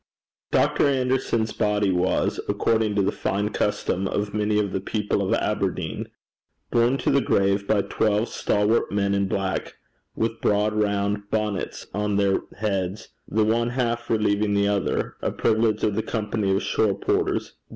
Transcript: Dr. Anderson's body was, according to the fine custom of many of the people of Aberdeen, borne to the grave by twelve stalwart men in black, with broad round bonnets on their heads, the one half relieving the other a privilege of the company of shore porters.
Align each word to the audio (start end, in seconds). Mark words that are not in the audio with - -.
Dr. 0.49 0.87
Anderson's 0.87 1.53
body 1.53 1.91
was, 1.91 2.39
according 2.49 2.95
to 2.95 3.03
the 3.03 3.11
fine 3.11 3.49
custom 3.49 4.07
of 4.07 4.33
many 4.33 4.59
of 4.59 4.71
the 4.73 4.79
people 4.81 5.21
of 5.21 5.31
Aberdeen, 5.35 6.09
borne 6.71 6.97
to 6.97 7.11
the 7.11 7.21
grave 7.21 7.67
by 7.67 7.83
twelve 7.83 8.27
stalwart 8.27 8.91
men 8.91 9.13
in 9.13 9.27
black, 9.27 9.75
with 10.15 10.41
broad 10.41 10.73
round 10.73 11.29
bonnets 11.29 11.85
on 11.93 12.15
their 12.15 12.39
heads, 12.57 13.09
the 13.27 13.43
one 13.45 13.69
half 13.69 14.09
relieving 14.09 14.55
the 14.55 14.67
other 14.67 15.17
a 15.21 15.31
privilege 15.31 15.83
of 15.83 15.93
the 15.93 16.01
company 16.01 16.55
of 16.55 16.63
shore 16.63 16.95
porters. 16.95 17.53